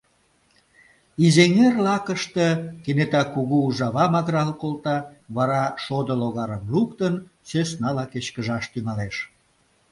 Изеҥер 1.25 1.73
лакыште 1.85 2.47
кенета 2.83 3.23
кугу 3.33 3.57
ужава 3.67 4.05
магырал 4.13 4.51
колта, 4.61 4.97
вара, 5.35 5.63
шодо 5.83 6.13
логарым 6.21 6.63
луктын, 6.73 7.13
сӧснала 7.49 8.05
кечкыжаш 8.13 8.63
тӱҥалеш. 8.71 9.15